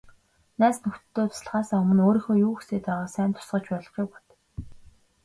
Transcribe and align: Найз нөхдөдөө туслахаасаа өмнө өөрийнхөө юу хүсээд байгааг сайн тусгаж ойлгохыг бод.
Найз 0.61 0.77
нөхдөдөө 0.83 1.25
туслахаасаа 1.31 1.81
өмнө 1.83 2.01
өөрийнхөө 2.07 2.35
юу 2.45 2.53
хүсээд 2.55 2.83
байгааг 2.87 3.09
сайн 3.15 3.31
тусгаж 3.35 3.65
ойлгохыг 3.75 4.07
бод. 4.11 4.25